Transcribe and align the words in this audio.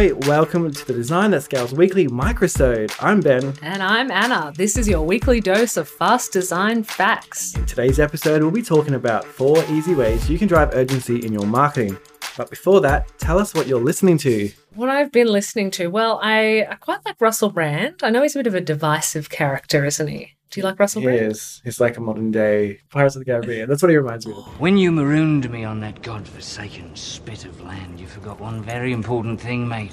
boy. 0.00 0.14
Welcome 0.26 0.72
to 0.72 0.86
the 0.86 0.94
Design 0.94 1.30
That 1.32 1.42
Scales 1.42 1.74
weekly 1.74 2.06
microsode. 2.06 2.94
I'm 3.00 3.20
Ben. 3.20 3.54
And 3.60 3.82
I'm 3.82 4.10
Anna. 4.10 4.52
This 4.56 4.78
is 4.78 4.88
your 4.88 5.02
weekly 5.02 5.40
dose 5.40 5.76
of 5.76 5.88
fast 5.88 6.32
design 6.32 6.82
facts. 6.84 7.54
In 7.54 7.66
today's 7.66 8.00
episode, 8.00 8.40
we'll 8.40 8.50
be 8.50 8.62
talking 8.62 8.94
about 8.94 9.26
four 9.26 9.62
easy 9.66 9.94
ways 9.94 10.30
you 10.30 10.38
can 10.38 10.48
drive 10.48 10.74
urgency 10.74 11.24
in 11.24 11.32
your 11.34 11.46
marketing. 11.46 11.98
But 12.38 12.48
before 12.48 12.80
that, 12.80 13.08
tell 13.18 13.38
us 13.38 13.52
what 13.52 13.66
you're 13.66 13.80
listening 13.80 14.16
to. 14.18 14.50
What 14.74 14.88
I've 14.88 15.12
been 15.12 15.26
listening 15.26 15.70
to, 15.72 15.88
well, 15.88 16.18
I, 16.22 16.66
I 16.70 16.76
quite 16.76 17.04
like 17.04 17.20
Russell 17.20 17.50
Brand. 17.50 17.96
I 18.02 18.08
know 18.08 18.22
he's 18.22 18.34
a 18.34 18.38
bit 18.38 18.46
of 18.46 18.54
a 18.54 18.60
divisive 18.60 19.28
character, 19.28 19.84
isn't 19.84 20.06
he? 20.06 20.36
Do 20.50 20.58
you 20.60 20.64
like 20.64 20.80
Russell 20.80 21.00
He 21.00 21.06
Brand? 21.06 21.20
is. 21.30 21.60
He's 21.62 21.80
like 21.80 21.96
a 21.96 22.00
modern 22.00 22.32
day 22.32 22.80
Pirates 22.90 23.14
of 23.14 23.20
the 23.20 23.24
Caribbean. 23.24 23.68
That's 23.68 23.82
what 23.82 23.90
he 23.90 23.96
reminds 23.96 24.26
me 24.26 24.32
of. 24.32 24.44
When 24.60 24.76
you 24.76 24.90
marooned 24.90 25.48
me 25.48 25.62
on 25.62 25.78
that 25.80 26.02
god-forsaken 26.02 26.96
spit 26.96 27.44
of 27.44 27.60
land, 27.60 28.00
you 28.00 28.08
forgot 28.08 28.40
one 28.40 28.60
very 28.62 28.92
important 28.92 29.40
thing, 29.40 29.68
mate. 29.68 29.92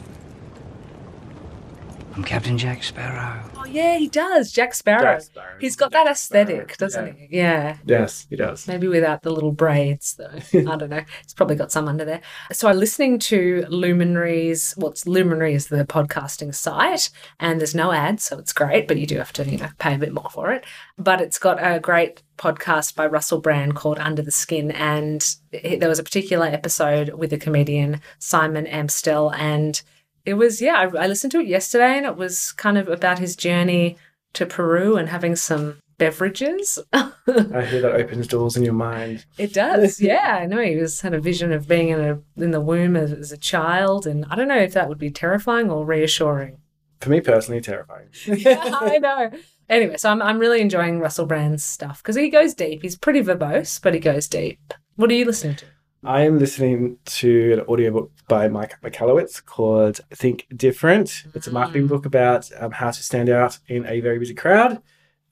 I'm 2.17 2.23
Captain 2.23 2.57
Jack 2.57 2.81
Sparrow. 2.81 3.48
Oh, 3.55 3.66
yeah, 3.66 3.99
he 3.99 4.07
does. 4.07 4.52
Jack 4.52 4.73
Sparrow. 4.73 5.03
Jack 5.03 5.21
Sparrow. 5.21 5.55
He's 5.59 5.76
got 5.76 5.91
that 5.91 6.07
aesthetic, 6.07 6.73
Sparrow, 6.73 6.88
doesn't 6.90 7.05
yeah. 7.05 7.13
he? 7.13 7.38
Yeah. 7.38 7.77
Yes, 7.85 8.26
he 8.27 8.35
does. 8.35 8.67
Maybe 8.67 8.88
without 8.88 9.21
the 9.21 9.30
little 9.30 9.52
braids, 9.52 10.16
though. 10.16 10.31
I 10.59 10.76
don't 10.77 10.90
know. 10.90 11.03
He's 11.21 11.35
probably 11.35 11.57
got 11.57 11.71
some 11.71 11.88
under 11.88 12.05
there. 12.05 12.21
So 12.52 12.70
I'm 12.70 12.80
listening 12.80 13.20
to 13.20 13.67
Luminaries. 13.70 14.73
Well, 14.80 14.90
it's 14.90 15.05
Luminary 15.05 15.53
is 15.53 15.67
the 15.67 15.85
podcasting 15.85 16.55
site, 16.55 17.12
and 17.40 17.59
there's 17.59 17.76
no 17.76 17.91
ads, 17.91 18.23
so 18.23 18.40
it's 18.40 18.52
great, 18.52 18.88
but 18.88 18.98
you 18.98 19.05
do 19.05 19.18
have 19.20 19.34
to, 19.34 19.48
you 19.48 19.59
know, 19.59 19.70
pay 19.77 19.93
a 19.93 19.99
bit 19.99 20.12
more 20.12 20.31
for 20.31 20.52
it. 20.52 20.65
But 20.98 21.21
it's 21.21 21.38
got 21.38 21.59
a 21.62 21.79
great 21.79 22.23
podcast 22.40 22.95
by 22.95 23.05
Russell 23.05 23.41
Brand 23.41 23.76
called 23.76 23.99
Under 23.99 24.23
the 24.23 24.31
Skin, 24.31 24.71
and 24.71 25.23
it- 25.52 25.79
there 25.79 25.90
was 25.90 25.99
a 25.99 26.04
particular 26.04 26.48
episode 26.48 27.09
with 27.09 27.29
the 27.29 27.38
comedian 27.38 28.02
Simon 28.18 28.65
Amstell, 28.65 29.35
and 29.38 29.84
it 30.27 30.33
was 30.33 30.61
yeah. 30.61 30.75
I, 30.75 31.03
I 31.03 31.07
listened 31.07 31.31
to 31.31 31.39
it 31.39 31.47
yesterday, 31.47 31.97
and 31.97 32.05
it 32.05 32.17
was 32.17 32.51
kind 32.51 32.77
of 32.77 32.89
about 32.89 33.17
his 33.17 33.35
journey 33.35 33.95
to 34.33 34.45
Peru 34.45 34.97
and 34.97 35.07
having 35.07 35.37
some 35.37 35.77
beverages. 35.97 36.77
I 36.93 37.11
hear 37.25 37.81
that 37.81 37.95
opens 37.95 38.27
doors 38.27 38.57
in 38.57 38.65
your 38.65 38.73
mind. 38.73 39.25
It 39.37 39.53
does, 39.53 40.01
yeah. 40.01 40.39
I 40.41 40.45
know 40.45 40.61
he 40.61 40.75
was 40.75 40.99
had 40.99 41.13
a 41.13 41.21
vision 41.21 41.53
of 41.53 41.70
being 41.70 41.87
in 41.87 42.01
a 42.01 42.20
in 42.35 42.51
the 42.51 42.59
womb 42.59 42.98
as, 42.98 43.13
as 43.13 43.31
a 43.31 43.37
child, 43.37 44.05
and 44.05 44.25
I 44.29 44.35
don't 44.35 44.49
know 44.49 44.59
if 44.59 44.73
that 44.73 44.89
would 44.89 44.99
be 44.99 45.11
terrifying 45.11 45.71
or 45.71 45.85
reassuring. 45.85 46.57
For 46.99 47.09
me 47.09 47.21
personally, 47.21 47.61
terrifying. 47.61 48.09
Yeah, 48.25 48.59
I 48.81 48.98
know. 48.98 49.31
Anyway, 49.70 49.95
so 49.95 50.09
I'm 50.09 50.21
I'm 50.21 50.39
really 50.39 50.59
enjoying 50.59 50.99
Russell 50.99 51.25
Brand's 51.25 51.63
stuff 51.63 52.03
because 52.03 52.17
he 52.17 52.29
goes 52.29 52.53
deep. 52.53 52.81
He's 52.81 52.98
pretty 52.98 53.21
verbose, 53.21 53.81
but 53.81 53.93
he 53.93 54.01
goes 54.01 54.27
deep. 54.27 54.73
What 54.98 55.09
are 55.09 55.13
you 55.13 55.23
listening 55.23 55.55
to? 55.55 55.65
I 56.03 56.21
am 56.21 56.37
listening 56.37 56.98
to 57.05 57.53
an 57.53 57.59
audiobook 57.62 58.12
by 58.27 58.48
Mike 58.48 58.79
Michalowicz 58.81 59.43
called 59.43 59.99
Think 60.13 60.45
Different. 60.55 61.23
It's 61.34 61.48
a 61.48 61.51
marketing 61.51 61.87
book 61.87 62.05
about 62.05 62.49
um, 62.59 62.71
how 62.71 62.91
to 62.91 63.04
stand 63.04 63.29
out 63.29 63.57
in 63.67 63.85
a 63.87 63.99
very 63.99 64.19
busy 64.19 64.35
crowd. 64.35 64.81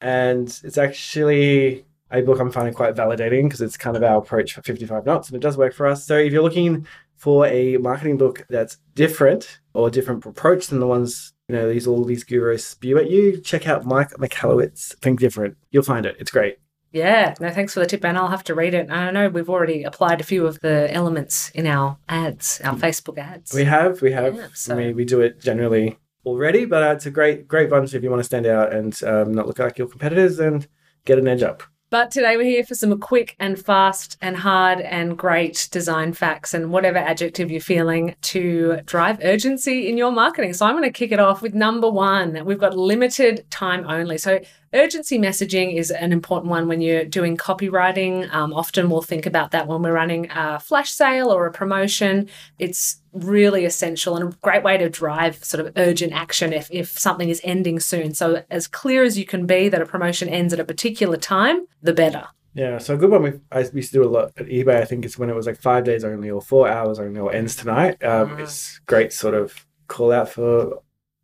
And 0.01 0.47
it's 0.63 0.77
actually 0.77 1.85
a 2.11 2.21
book 2.21 2.39
I'm 2.39 2.51
finding 2.51 2.73
quite 2.73 2.95
validating 2.95 3.43
because 3.43 3.61
it's 3.61 3.77
kind 3.77 3.95
of 3.95 4.03
our 4.03 4.17
approach 4.17 4.53
for 4.53 4.63
55 4.63 5.05
knots 5.05 5.29
and 5.29 5.35
it 5.35 5.41
does 5.41 5.55
work 5.55 5.73
for 5.73 5.85
us. 5.85 6.05
So 6.05 6.17
if 6.17 6.33
you're 6.33 6.43
looking 6.43 6.87
for 7.15 7.45
a 7.45 7.77
marketing 7.77 8.17
book 8.17 8.45
that's 8.49 8.77
different 8.95 9.59
or 9.73 9.87
a 9.87 9.91
different 9.91 10.25
approach 10.25 10.67
than 10.67 10.79
the 10.79 10.87
ones, 10.87 11.33
you 11.47 11.55
know, 11.55 11.69
these 11.69 11.85
all 11.85 12.03
these 12.03 12.23
gurus 12.23 12.65
spew 12.65 12.97
at 12.97 13.09
you, 13.09 13.39
check 13.39 13.67
out 13.67 13.85
Mike 13.85 14.09
Michalowicz, 14.13 14.97
Think 14.97 15.19
Different. 15.19 15.57
You'll 15.69 15.83
find 15.83 16.07
it. 16.07 16.15
It's 16.19 16.31
great. 16.31 16.57
Yeah, 16.91 17.33
no, 17.41 17.49
thanks 17.49 17.73
for 17.73 17.81
the 17.81 17.85
tip, 17.85 18.05
and 18.05 18.17
I'll 18.17 18.29
have 18.29 18.43
to 18.45 18.55
read 18.55 18.73
it. 18.73 18.89
I 18.89 19.11
know 19.11 19.27
we've 19.27 19.49
already 19.49 19.83
applied 19.83 20.21
a 20.21 20.23
few 20.23 20.45
of 20.47 20.59
the 20.61 20.87
elements 20.93 21.49
in 21.51 21.67
our 21.67 21.97
ads, 22.07 22.61
our 22.63 22.75
Facebook 22.75 23.17
ads. 23.17 23.53
We 23.53 23.65
have, 23.65 24.01
we 24.01 24.11
have. 24.13 24.35
Yeah, 24.35 24.47
so- 24.53 24.77
we, 24.77 24.93
we 24.93 25.03
do 25.05 25.19
it 25.21 25.41
generally 25.41 25.97
already, 26.25 26.65
but 26.65 26.83
uh, 26.83 26.91
it's 26.93 27.05
a 27.05 27.11
great, 27.11 27.47
great 27.47 27.69
bunch 27.69 27.93
if 27.93 28.01
you 28.01 28.09
want 28.09 28.21
to 28.21 28.23
stand 28.23 28.45
out 28.45 28.73
and 28.73 28.97
um, 29.03 29.33
not 29.33 29.45
look 29.45 29.59
like 29.59 29.77
your 29.77 29.87
competitors 29.87 30.39
and 30.39 30.67
get 31.03 31.19
an 31.19 31.27
edge 31.27 31.43
up. 31.43 31.63
But 31.91 32.09
today 32.09 32.35
we're 32.35 32.43
here 32.43 32.65
for 32.65 32.73
some 32.73 32.99
quick 32.99 33.35
and 33.39 33.63
fast 33.63 34.17
and 34.19 34.35
hard 34.35 34.81
and 34.81 35.15
great 35.17 35.69
design 35.71 36.13
facts 36.13 36.53
and 36.53 36.71
whatever 36.71 36.97
adjective 36.97 37.51
you're 37.51 37.61
feeling 37.61 38.15
to 38.23 38.81
drive 38.85 39.19
urgency 39.23 39.87
in 39.87 39.95
your 39.95 40.11
marketing. 40.11 40.53
So 40.53 40.65
I'm 40.65 40.73
going 40.73 40.83
to 40.83 40.91
kick 40.91 41.11
it 41.11 41.19
off 41.19 41.43
with 41.43 41.53
number 41.53 41.89
one. 41.89 42.43
We've 42.43 42.59
got 42.59 42.75
limited 42.75 43.45
time 43.51 43.85
only. 43.87 44.17
So 44.17 44.39
urgency 44.75 45.17
messaging 45.17 45.75
is 45.75 45.89
an 45.91 46.11
important 46.11 46.49
one 46.49 46.67
when 46.67 46.81
you're 46.81 47.05
doing 47.05 47.37
copywriting. 47.37 48.31
Um, 48.33 48.53
often 48.53 48.89
we'll 48.89 49.01
think 49.01 49.25
about 49.25 49.51
that 49.51 49.67
when 49.67 49.81
we're 49.81 49.93
running 49.93 50.29
a 50.31 50.59
flash 50.59 50.91
sale 50.91 51.29
or 51.29 51.45
a 51.45 51.51
promotion. 51.51 52.29
It's 52.59 53.01
really 53.13 53.65
essential 53.65 54.15
and 54.15 54.33
a 54.33 54.37
great 54.41 54.63
way 54.63 54.77
to 54.77 54.89
drive 54.89 55.43
sort 55.43 55.65
of 55.65 55.73
urgent 55.77 56.13
action 56.13 56.53
if, 56.53 56.67
if 56.69 56.99
something 56.99 57.29
is 57.29 57.41
ending 57.43 57.79
soon. 57.79 58.13
So 58.13 58.43
as 58.49 58.67
clear 58.67 59.03
as 59.03 59.17
you 59.17 59.25
can 59.25 59.45
be 59.45 59.69
that 59.69 59.81
a 59.81 59.85
promotion 59.85 60.29
ends 60.29 60.53
at 60.53 60.59
a 60.59 60.65
particular 60.65 61.17
time, 61.17 61.65
the 61.81 61.93
better. 61.93 62.27
Yeah, 62.53 62.77
so 62.77 62.93
a 62.93 62.97
good 62.97 63.11
one 63.11 63.23
we 63.23 63.33
I 63.51 63.59
used 63.59 63.91
to 63.91 63.99
do 63.99 64.03
a 64.03 64.07
lot 64.07 64.31
at 64.37 64.45
eBay. 64.45 64.81
I 64.81 64.85
think 64.85 65.03
it's 65.03 65.17
when 65.17 65.29
it 65.29 65.35
was 65.35 65.45
like 65.45 65.59
five 65.59 65.83
days 65.83 66.05
only 66.05 66.31
or 66.31 66.41
four 66.41 66.69
hours 66.69 66.99
only 66.99 67.19
or 67.19 67.33
ends 67.33 67.55
tonight. 67.55 68.01
Um, 68.03 68.29
Mm. 68.29 68.39
It's 68.39 68.79
great 68.85 69.11
sort 69.11 69.33
of 69.33 69.65
call 69.87 70.11
out 70.11 70.29
for 70.29 70.81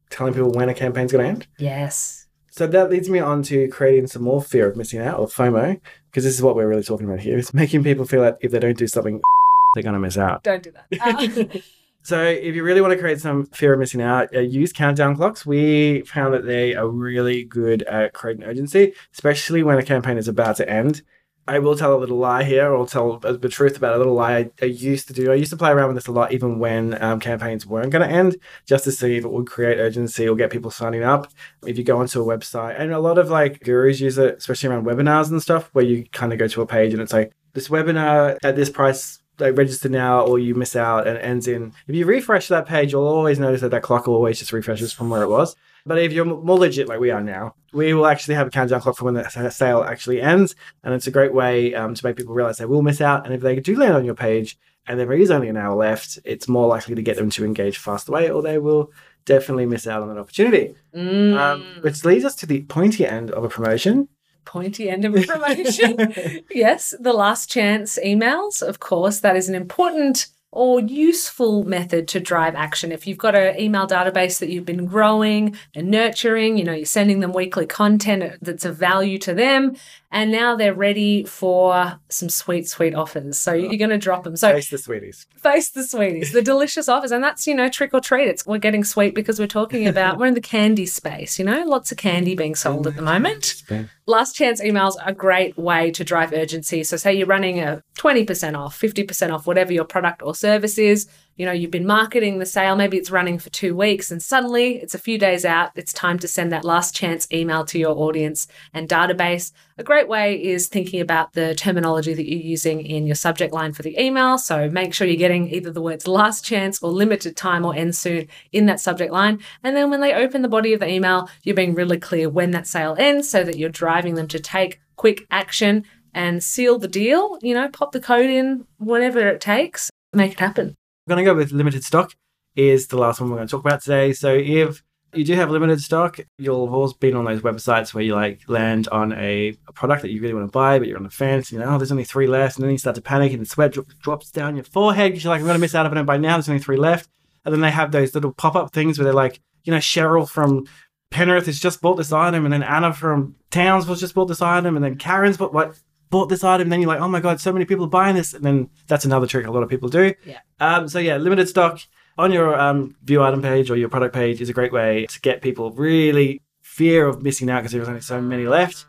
telling 0.09 0.33
people 0.33 0.51
when 0.51 0.67
a 0.69 0.73
campaign's 0.73 1.13
going 1.13 1.23
to 1.23 1.29
end. 1.29 1.47
Yes. 1.57 2.20
So 2.51 2.67
that 2.67 2.89
leads 2.89 3.09
me 3.09 3.19
on 3.19 3.43
to 3.43 3.67
creating 3.69 4.07
some 4.07 4.23
more 4.23 4.41
fear 4.41 4.69
of 4.69 4.75
missing 4.77 4.99
out 4.99 5.19
or 5.19 5.27
FOMO, 5.27 5.79
because 6.11 6.23
this 6.25 6.35
is 6.35 6.41
what 6.41 6.55
we're 6.55 6.67
really 6.67 6.83
talking 6.83 7.07
about 7.07 7.21
here. 7.21 7.37
It's 7.37 7.53
making 7.63 7.83
people 7.83 8.05
feel 8.05 8.21
like 8.21 8.37
if 8.41 8.51
they 8.51 8.59
don't 8.59 8.77
do 8.77 8.87
something, 8.87 9.21
they're 9.73 9.83
going 9.83 9.93
to 9.93 9.99
miss 9.99 10.17
out. 10.17 10.43
Don't 10.43 10.61
do 10.63 10.71
that. 10.71 11.55
Uh, 11.55 11.59
So 12.03 12.23
if 12.23 12.55
you 12.55 12.63
really 12.63 12.81
want 12.81 12.93
to 12.93 12.99
create 12.99 13.21
some 13.21 13.45
fear 13.45 13.73
of 13.73 13.79
missing 13.79 14.01
out, 14.01 14.35
uh, 14.35 14.39
use 14.39 14.73
countdown 14.73 15.15
clocks. 15.15 15.45
We 15.45 16.01
found 16.01 16.33
that 16.33 16.45
they 16.45 16.73
are 16.73 16.87
really 16.87 17.43
good 17.43 17.83
at 17.83 18.13
creating 18.13 18.43
urgency, 18.43 18.93
especially 19.13 19.61
when 19.61 19.77
a 19.77 19.83
campaign 19.83 20.17
is 20.17 20.27
about 20.27 20.55
to 20.55 20.67
end. 20.67 21.03
I 21.47 21.59
will 21.59 21.75
tell 21.75 21.95
a 21.95 21.99
little 21.99 22.17
lie 22.17 22.43
here, 22.43 22.71
or 22.71 22.85
tell 22.85 23.17
the 23.17 23.49
truth 23.49 23.77
about 23.77 23.95
a 23.95 23.97
little 23.97 24.13
lie 24.13 24.37
I, 24.37 24.51
I 24.61 24.65
used 24.65 25.07
to 25.07 25.13
do. 25.13 25.31
I 25.31 25.35
used 25.35 25.51
to 25.51 25.57
play 25.57 25.71
around 25.71 25.87
with 25.87 25.97
this 25.97 26.07
a 26.07 26.11
lot, 26.11 26.31
even 26.33 26.59
when 26.59 27.01
um, 27.01 27.19
campaigns 27.19 27.65
weren't 27.65 27.91
going 27.91 28.07
to 28.07 28.13
end, 28.13 28.37
just 28.65 28.83
to 28.83 28.91
see 28.91 29.17
if 29.17 29.25
it 29.25 29.31
would 29.31 29.47
create 29.47 29.79
urgency 29.79 30.27
or 30.27 30.35
get 30.35 30.51
people 30.51 30.71
signing 30.71 31.03
up. 31.03 31.31
If 31.65 31.77
you 31.77 31.83
go 31.83 31.99
onto 31.99 32.21
a 32.21 32.37
website, 32.37 32.79
and 32.79 32.91
a 32.91 32.99
lot 32.99 33.17
of 33.17 33.29
like 33.29 33.61
gurus 33.61 33.99
use 33.99 34.17
it, 34.17 34.37
especially 34.37 34.69
around 34.69 34.85
webinars 34.85 35.31
and 35.31 35.41
stuff, 35.41 35.69
where 35.73 35.85
you 35.85 36.05
kind 36.11 36.31
of 36.31 36.39
go 36.39 36.47
to 36.47 36.61
a 36.61 36.67
page 36.67 36.93
and 36.93 37.01
it's 37.01 37.13
like 37.13 37.33
this 37.53 37.67
webinar 37.67 38.37
at 38.43 38.55
this 38.55 38.69
price 38.69 39.20
like 39.39 39.57
register 39.57 39.89
now 39.89 40.21
or 40.21 40.39
you 40.39 40.53
miss 40.53 40.75
out 40.75 41.07
and 41.07 41.17
it 41.17 41.21
ends 41.21 41.47
in 41.47 41.73
if 41.87 41.95
you 41.95 42.05
refresh 42.05 42.47
that 42.47 42.67
page 42.67 42.91
you'll 42.91 43.07
always 43.07 43.39
notice 43.39 43.61
that 43.61 43.71
that 43.71 43.81
clock 43.81 44.07
always 44.07 44.39
just 44.39 44.53
refreshes 44.53 44.93
from 44.93 45.09
where 45.09 45.23
it 45.23 45.29
was. 45.29 45.55
But 45.83 45.97
if 45.97 46.13
you're 46.13 46.25
more 46.25 46.59
legit 46.59 46.87
like 46.87 46.99
we 46.99 47.09
are 47.09 47.21
now 47.21 47.55
we 47.73 47.93
will 47.93 48.05
actually 48.05 48.35
have 48.35 48.47
a 48.47 48.51
countdown 48.51 48.81
clock 48.81 48.97
for 48.97 49.05
when 49.05 49.13
the 49.13 49.49
sale 49.49 49.83
actually 49.83 50.21
ends. 50.21 50.55
And 50.83 50.93
it's 50.93 51.07
a 51.07 51.11
great 51.11 51.33
way 51.33 51.73
um, 51.73 51.93
to 51.95 52.05
make 52.05 52.17
people 52.17 52.33
realize 52.33 52.57
they 52.57 52.65
will 52.65 52.81
miss 52.81 53.01
out. 53.01 53.25
And 53.25 53.33
if 53.33 53.41
they 53.41 53.59
do 53.59 53.77
land 53.77 53.95
on 53.95 54.05
your 54.05 54.15
page 54.15 54.57
and 54.87 54.99
there 54.99 55.13
is 55.13 55.31
only 55.31 55.47
an 55.47 55.57
hour 55.57 55.75
left 55.75 56.19
it's 56.25 56.47
more 56.47 56.67
likely 56.67 56.95
to 56.95 57.01
get 57.01 57.15
them 57.15 57.29
to 57.29 57.45
engage 57.45 57.77
fast 57.77 58.09
away 58.09 58.29
or 58.29 58.41
they 58.41 58.57
will 58.57 58.91
definitely 59.25 59.65
miss 59.65 59.87
out 59.87 60.01
on 60.01 60.09
an 60.09 60.17
opportunity. 60.17 60.75
Mm, 60.95 61.37
um, 61.37 61.65
which 61.81 62.03
leads 62.03 62.25
us 62.25 62.35
to 62.35 62.45
the 62.45 62.63
pointy 62.63 63.05
end 63.05 63.31
of 63.31 63.43
a 63.43 63.49
promotion 63.49 64.07
pointy 64.45 64.89
end 64.89 65.05
of 65.05 65.15
information. 65.15 66.13
yes, 66.51 66.93
the 66.99 67.13
last 67.13 67.49
chance 67.49 67.97
emails, 68.03 68.61
of 68.61 68.79
course, 68.79 69.19
that 69.19 69.35
is 69.35 69.49
an 69.49 69.55
important 69.55 70.27
or 70.51 70.81
useful 70.81 71.63
method 71.63 72.07
to 72.09 72.19
drive 72.19 72.55
action. 72.55 72.91
If 72.91 73.07
you've 73.07 73.17
got 73.17 73.35
an 73.35 73.59
email 73.59 73.87
database 73.87 74.39
that 74.39 74.49
you've 74.49 74.65
been 74.65 74.85
growing 74.85 75.55
and 75.73 75.89
nurturing, 75.89 76.57
you 76.57 76.65
know, 76.65 76.73
you're 76.73 76.85
sending 76.85 77.21
them 77.21 77.31
weekly 77.31 77.65
content 77.65 78.23
uh, 78.23 78.37
that's 78.41 78.65
of 78.65 78.75
value 78.75 79.17
to 79.19 79.33
them, 79.33 79.77
and 80.11 80.31
now 80.31 80.55
they're 80.55 80.73
ready 80.73 81.23
for 81.23 81.99
some 82.09 82.29
sweet, 82.29 82.67
sweet 82.67 82.93
offers. 82.93 83.39
So 83.39 83.53
you're 83.53 83.77
going 83.77 83.91
to 83.91 83.97
drop 83.97 84.23
them. 84.23 84.35
So 84.35 84.53
face 84.53 84.69
the 84.69 84.77
sweeties 84.77 85.25
face 85.41 85.71
the 85.71 85.83
sweeties, 85.83 86.31
the 86.31 86.41
delicious 86.41 86.87
offers, 86.87 87.11
and 87.11 87.23
that's 87.23 87.47
you 87.47 87.55
know 87.55 87.67
trick 87.67 87.93
or 87.93 87.99
treat. 87.99 88.27
It's 88.27 88.45
we're 88.45 88.59
getting 88.59 88.83
sweet 88.83 89.15
because 89.15 89.39
we're 89.39 89.47
talking 89.47 89.87
about 89.91 90.17
we're 90.17 90.27
in 90.27 90.33
the 90.33 90.41
candy 90.41 90.85
space. 90.85 91.39
You 91.39 91.45
know, 91.45 91.63
lots 91.65 91.91
of 91.91 91.97
candy 91.97 92.35
being 92.35 92.55
sold 92.55 92.87
at 92.87 92.95
the 92.95 93.01
moment. 93.01 93.63
Last 94.05 94.35
chance 94.35 94.61
emails 94.61 94.95
are 95.01 95.09
a 95.09 95.13
great 95.13 95.57
way 95.57 95.91
to 95.91 96.03
drive 96.03 96.33
urgency. 96.33 96.83
So, 96.83 96.97
say 96.97 97.13
you're 97.13 97.27
running 97.27 97.59
a 97.59 97.83
20% 97.97 98.57
off, 98.57 98.79
50% 98.79 99.31
off, 99.31 99.47
whatever 99.47 99.73
your 99.73 99.85
product 99.85 100.21
or 100.21 100.35
service 100.41 100.77
is. 100.77 101.07
You 101.37 101.45
know, 101.45 101.53
you've 101.53 101.71
been 101.71 101.87
marketing 101.87 102.37
the 102.37 102.45
sale, 102.45 102.75
maybe 102.75 102.97
it's 102.97 103.09
running 103.09 103.39
for 103.39 103.49
two 103.49 103.75
weeks, 103.75 104.11
and 104.11 104.21
suddenly 104.21 104.75
it's 104.75 104.93
a 104.93 104.99
few 104.99 105.17
days 105.17 105.45
out. 105.45 105.71
It's 105.75 105.93
time 105.93 106.19
to 106.19 106.27
send 106.27 106.51
that 106.51 106.65
last 106.65 106.93
chance 106.93 107.27
email 107.31 107.63
to 107.65 107.79
your 107.79 107.97
audience 107.97 108.47
and 108.73 108.87
database. 108.87 109.51
A 109.77 109.83
great 109.83 110.07
way 110.07 110.35
is 110.35 110.67
thinking 110.67 110.99
about 110.99 111.33
the 111.33 111.55
terminology 111.55 112.13
that 112.13 112.29
you're 112.29 112.39
using 112.39 112.85
in 112.85 113.07
your 113.07 113.15
subject 113.15 113.53
line 113.53 113.73
for 113.73 113.81
the 113.81 113.99
email. 113.99 114.37
So, 114.37 114.69
make 114.69 114.93
sure 114.93 115.07
you're 115.07 115.15
getting 115.15 115.49
either 115.49 115.71
the 115.71 115.81
words 115.81 116.05
last 116.05 116.45
chance 116.45 116.83
or 116.83 116.91
limited 116.91 117.35
time 117.37 117.65
or 117.65 117.73
end 117.73 117.95
soon 117.95 118.27
in 118.51 118.65
that 118.67 118.81
subject 118.81 119.11
line. 119.11 119.39
And 119.63 119.75
then 119.75 119.89
when 119.89 120.01
they 120.01 120.13
open 120.13 120.41
the 120.41 120.49
body 120.49 120.73
of 120.73 120.79
the 120.81 120.89
email, 120.91 121.29
you're 121.43 121.55
being 121.55 121.73
really 121.73 121.97
clear 121.97 122.29
when 122.29 122.51
that 122.51 122.67
sale 122.67 122.95
ends 122.99 123.29
so 123.29 123.43
that 123.43 123.57
you're 123.57 123.69
driving 123.69 124.15
them 124.15 124.27
to 124.27 124.39
take 124.39 124.81
quick 124.95 125.25
action 125.31 125.85
and 126.13 126.43
seal 126.43 126.77
the 126.77 126.87
deal. 126.87 127.39
You 127.41 127.55
know, 127.55 127.69
pop 127.69 127.93
the 127.93 127.99
code 127.99 128.29
in, 128.29 128.65
whatever 128.77 129.27
it 129.27 129.41
takes, 129.41 129.89
make 130.13 130.33
it 130.33 130.39
happen. 130.39 130.75
We're 131.05 131.15
going 131.15 131.25
to 131.25 131.31
go 131.31 131.35
with 131.35 131.51
limited 131.51 131.83
stock. 131.83 132.13
is 132.55 132.87
the 132.87 132.97
last 132.97 133.19
one 133.19 133.29
we're 133.29 133.37
going 133.37 133.47
to 133.47 133.51
talk 133.51 133.65
about 133.65 133.81
today. 133.81 134.13
So 134.13 134.33
if 134.33 134.83
you 135.13 135.25
do 135.25 135.33
have 135.35 135.49
limited 135.49 135.81
stock, 135.81 136.19
you'll 136.37 136.65
have 136.65 136.73
always 136.73 136.93
been 136.93 137.15
on 137.15 137.25
those 137.25 137.41
websites 137.41 137.93
where 137.93 138.03
you 138.03 138.15
like 138.15 138.41
land 138.47 138.87
on 138.89 139.11
a, 139.13 139.57
a 139.67 139.73
product 139.73 140.01
that 140.03 140.11
you 140.11 140.21
really 140.21 140.33
want 140.33 140.47
to 140.47 140.51
buy, 140.51 140.79
but 140.79 140.87
you're 140.87 140.97
on 140.97 141.03
the 141.03 141.09
fence. 141.09 141.51
You 141.51 141.59
know, 141.59 141.65
oh, 141.65 141.77
there's 141.77 141.91
only 141.91 142.03
three 142.03 142.27
left, 142.27 142.57
and 142.57 142.63
then 142.63 142.71
you 142.71 142.77
start 142.77 142.95
to 142.95 143.01
panic, 143.01 143.33
and 143.33 143.41
the 143.41 143.45
sweat 143.45 143.73
dro- 143.73 143.85
drops 144.01 144.31
down 144.31 144.55
your 144.55 144.63
forehead 144.63 145.11
because 145.11 145.23
you're 145.23 145.31
like, 145.31 145.41
I'm 145.41 145.47
going 145.47 145.55
to 145.55 145.61
miss 145.61 145.75
out 145.75 145.85
on 145.85 145.97
it 145.97 146.03
by 146.03 146.17
now. 146.17 146.37
There's 146.37 146.49
only 146.49 146.61
three 146.61 146.77
left, 146.77 147.09
and 147.43 147.53
then 147.53 147.61
they 147.61 147.71
have 147.71 147.91
those 147.91 148.13
little 148.15 148.31
pop 148.31 148.55
up 148.55 148.71
things 148.71 148.97
where 148.97 149.05
they're 149.05 149.13
like, 149.13 149.41
you 149.63 149.71
know, 149.71 149.79
Cheryl 149.79 150.29
from 150.29 150.65
Penrith 151.09 151.45
has 151.47 151.59
just 151.59 151.81
bought 151.81 151.95
this 151.95 152.13
item, 152.13 152.45
and 152.45 152.53
then 152.53 152.63
Anna 152.63 152.93
from 152.93 153.35
Townsville's 153.49 153.99
just 153.99 154.15
bought 154.15 154.27
this 154.27 154.41
item, 154.41 154.75
and 154.75 154.83
then 154.83 154.95
Karen's 154.95 155.37
bought 155.37 155.53
what 155.53 155.77
bought 156.11 156.27
this 156.29 156.43
item. 156.43 156.69
Then 156.69 156.79
you're 156.81 156.87
like, 156.89 156.99
oh 157.01 157.07
my 157.07 157.19
god, 157.19 157.41
so 157.41 157.51
many 157.51 157.65
people 157.65 157.85
are 157.85 157.89
buying 157.89 158.15
this, 158.15 158.35
and 158.35 158.43
then 158.45 158.69
that's 158.87 159.05
another 159.05 159.25
trick 159.25 159.47
a 159.47 159.51
lot 159.51 159.63
of 159.63 159.69
people 159.69 159.89
do. 159.89 160.13
Yeah. 160.25 160.39
Um. 160.59 160.87
So 160.87 160.99
yeah, 160.99 161.17
limited 161.17 161.49
stock 161.49 161.79
on 162.19 162.31
your 162.31 162.59
um, 162.59 162.95
view 163.03 163.23
item 163.23 163.41
page 163.41 163.71
or 163.71 163.75
your 163.77 163.89
product 163.89 164.13
page 164.13 164.39
is 164.41 164.49
a 164.49 164.53
great 164.53 164.71
way 164.71 165.07
to 165.07 165.19
get 165.21 165.41
people 165.41 165.71
really 165.71 166.41
fear 166.61 167.07
of 167.07 167.23
missing 167.23 167.49
out 167.49 167.61
because 167.61 167.71
there's 167.71 167.87
only 167.87 168.01
so 168.01 168.21
many 168.21 168.45
left. 168.45 168.85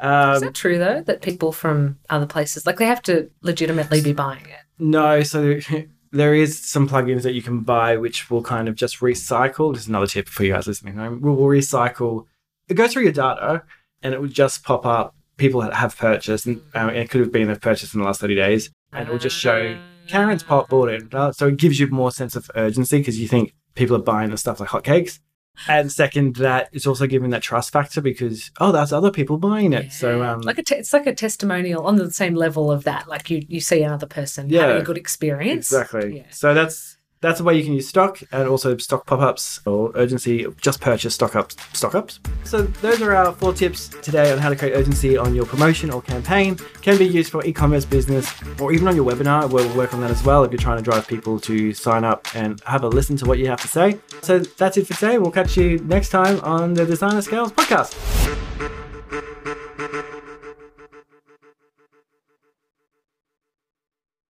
Is 0.00 0.04
Um, 0.06 0.40
that 0.40 0.54
true 0.54 0.78
though? 0.78 1.02
That 1.02 1.22
people 1.22 1.50
from 1.50 1.98
other 2.08 2.26
places 2.26 2.66
like 2.66 2.76
they 2.78 2.84
have 2.86 3.02
to 3.02 3.30
legitimately 3.42 4.00
be 4.00 4.12
buying 4.12 4.44
it. 4.44 4.60
no, 4.78 5.22
so 5.24 5.58
there 6.12 6.34
is 6.34 6.58
some 6.58 6.88
plugins 6.88 7.22
that 7.22 7.32
you 7.32 7.42
can 7.42 7.60
buy 7.60 7.96
which 7.96 8.30
will 8.30 8.42
kind 8.42 8.68
of 8.68 8.74
just 8.76 9.00
recycle. 9.00 9.72
This 9.72 9.82
is 9.82 9.88
another 9.88 10.06
tip 10.06 10.28
for 10.28 10.44
you 10.44 10.52
guys 10.52 10.66
listening. 10.68 10.96
Will 11.20 11.34
will 11.34 11.46
recycle. 11.48 12.26
It 12.68 12.74
goes 12.74 12.92
through 12.92 13.04
your 13.04 13.12
data 13.12 13.64
and 14.02 14.14
it 14.14 14.20
will 14.20 14.28
just 14.28 14.62
pop 14.62 14.86
up 14.86 15.14
people 15.38 15.62
have 15.62 15.96
purchased, 15.96 16.44
and 16.46 16.60
um, 16.74 16.90
it 16.90 17.08
could 17.08 17.20
have 17.22 17.32
been 17.32 17.48
they've 17.48 17.60
purchased 17.60 17.94
in 17.94 18.00
the 18.00 18.06
last 18.06 18.20
30 18.20 18.34
days, 18.34 18.70
and 18.92 19.08
it 19.08 19.10
will 19.10 19.18
just 19.18 19.38
show 19.38 19.78
Karen's 20.08 20.42
pot 20.42 20.68
bought 20.68 20.90
it. 20.90 21.14
Uh, 21.14 21.32
So 21.32 21.46
it 21.48 21.56
gives 21.56 21.80
you 21.80 21.86
more 21.88 22.10
sense 22.10 22.36
of 22.36 22.50
urgency 22.54 22.98
because 22.98 23.18
you 23.18 23.28
think 23.28 23.54
people 23.74 23.96
are 23.96 24.02
buying 24.02 24.30
the 24.30 24.36
stuff 24.36 24.60
like 24.60 24.68
hotcakes. 24.68 25.18
And 25.66 25.90
second, 25.90 26.36
that 26.36 26.68
it's 26.72 26.86
also 26.86 27.08
giving 27.08 27.30
that 27.30 27.42
trust 27.42 27.72
factor 27.72 28.00
because 28.00 28.52
oh, 28.60 28.70
that's 28.70 28.92
other 28.92 29.10
people 29.10 29.38
buying 29.38 29.72
it. 29.72 29.92
So 29.92 30.22
um, 30.22 30.40
like 30.42 30.58
a 30.58 30.62
te- 30.62 30.76
it's 30.76 30.92
like 30.92 31.06
a 31.08 31.14
testimonial 31.14 31.84
on 31.84 31.96
the 31.96 32.12
same 32.12 32.34
level 32.36 32.70
of 32.70 32.84
that. 32.84 33.08
Like 33.08 33.28
you 33.28 33.42
you 33.48 33.58
see 33.60 33.82
another 33.82 34.06
person 34.06 34.48
Yeah. 34.50 34.60
having 34.66 34.82
a 34.82 34.84
good 34.84 34.96
experience. 34.98 35.72
Exactly. 35.72 36.18
Yeah. 36.18 36.30
So 36.30 36.54
that's 36.54 36.97
that's 37.20 37.40
a 37.40 37.44
way 37.44 37.56
you 37.56 37.64
can 37.64 37.72
use 37.72 37.88
stock 37.88 38.20
and 38.32 38.48
also 38.48 38.76
stock 38.76 39.06
pop-ups 39.06 39.60
or 39.66 39.92
urgency. 39.94 40.46
Just 40.60 40.80
purchase 40.80 41.14
stock 41.14 41.34
ups. 41.34 41.56
Stock 41.72 41.94
ups. 41.94 42.20
So 42.44 42.62
those 42.62 43.02
are 43.02 43.14
our 43.14 43.32
four 43.32 43.52
tips 43.52 43.88
today 43.88 44.32
on 44.32 44.38
how 44.38 44.48
to 44.48 44.56
create 44.56 44.74
urgency 44.74 45.16
on 45.16 45.34
your 45.34 45.46
promotion 45.46 45.90
or 45.90 46.02
campaign. 46.02 46.56
Can 46.82 46.98
be 46.98 47.06
used 47.06 47.30
for 47.30 47.44
e-commerce 47.44 47.84
business 47.84 48.32
or 48.60 48.72
even 48.72 48.88
on 48.88 48.96
your 48.96 49.04
webinar. 49.10 49.50
We'll 49.50 49.76
work 49.76 49.94
on 49.94 50.00
that 50.00 50.10
as 50.10 50.22
well 50.22 50.44
if 50.44 50.52
you're 50.52 50.60
trying 50.60 50.78
to 50.78 50.82
drive 50.82 51.06
people 51.06 51.40
to 51.40 51.72
sign 51.72 52.04
up 52.04 52.26
and 52.34 52.60
have 52.66 52.84
a 52.84 52.88
listen 52.88 53.16
to 53.18 53.26
what 53.26 53.38
you 53.38 53.48
have 53.48 53.60
to 53.62 53.68
say. 53.68 53.98
So 54.22 54.38
that's 54.38 54.76
it 54.76 54.86
for 54.86 54.94
today. 54.94 55.18
We'll 55.18 55.30
catch 55.30 55.56
you 55.56 55.78
next 55.80 56.10
time 56.10 56.40
on 56.40 56.74
the 56.74 56.86
Design 56.86 57.14
That 57.14 57.22
Scales 57.22 57.52
podcast. 57.52 58.47